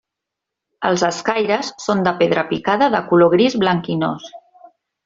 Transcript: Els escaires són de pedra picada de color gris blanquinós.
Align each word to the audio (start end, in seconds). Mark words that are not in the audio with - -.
Els 0.89 1.03
escaires 1.09 1.69
són 1.85 2.03
de 2.09 2.15
pedra 2.23 2.47
picada 2.55 2.91
de 2.99 3.05
color 3.13 3.33
gris 3.39 3.61
blanquinós. 3.67 4.31